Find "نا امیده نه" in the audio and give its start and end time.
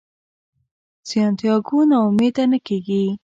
1.89-2.59